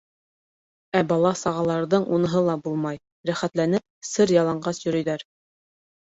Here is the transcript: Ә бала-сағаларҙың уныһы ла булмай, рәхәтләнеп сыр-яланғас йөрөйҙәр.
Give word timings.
Ә 0.99 1.03
бала-сағаларҙың 1.11 2.07
уныһы 2.17 2.41
ла 2.47 2.57
булмай, 2.69 2.99
рәхәтләнеп 3.31 3.87
сыр-яланғас 4.15 4.83
йөрөйҙәр. 4.87 5.29